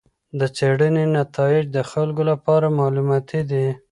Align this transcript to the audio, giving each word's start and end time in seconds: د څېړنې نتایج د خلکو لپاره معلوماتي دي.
د 0.39 0.41
څېړنې 0.55 1.05
نتایج 1.19 1.63
د 1.75 1.77
خلکو 1.91 2.21
لپاره 2.31 2.75
معلوماتي 2.79 3.41
دي. 3.51 3.67